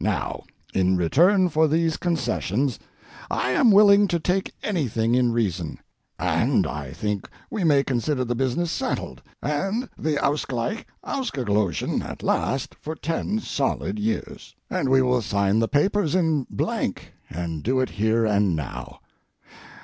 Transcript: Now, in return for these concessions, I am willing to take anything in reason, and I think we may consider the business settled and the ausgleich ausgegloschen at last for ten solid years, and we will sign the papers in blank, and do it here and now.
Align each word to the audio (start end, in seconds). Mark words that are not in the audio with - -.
Now, 0.00 0.42
in 0.74 0.96
return 0.96 1.50
for 1.50 1.68
these 1.68 1.96
concessions, 1.96 2.80
I 3.30 3.50
am 3.50 3.70
willing 3.70 4.08
to 4.08 4.18
take 4.18 4.52
anything 4.60 5.14
in 5.14 5.30
reason, 5.30 5.78
and 6.18 6.66
I 6.66 6.90
think 6.90 7.28
we 7.48 7.62
may 7.62 7.84
consider 7.84 8.24
the 8.24 8.34
business 8.34 8.72
settled 8.72 9.22
and 9.40 9.88
the 9.96 10.16
ausgleich 10.18 10.84
ausgegloschen 11.06 12.02
at 12.02 12.24
last 12.24 12.74
for 12.80 12.96
ten 12.96 13.38
solid 13.38 14.00
years, 14.00 14.56
and 14.68 14.88
we 14.88 15.00
will 15.00 15.22
sign 15.22 15.60
the 15.60 15.68
papers 15.68 16.16
in 16.16 16.48
blank, 16.50 17.12
and 17.30 17.62
do 17.62 17.78
it 17.78 17.90
here 17.90 18.26
and 18.26 18.56
now. 18.56 18.98